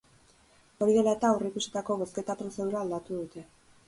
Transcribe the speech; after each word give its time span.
Hori 0.85 0.95
dela 0.95 1.11
eta, 1.17 1.29
aurreikusitako 1.33 1.97
bozketa-prozedura 1.99 2.81
aldatu 2.87 3.19
dute. 3.21 3.45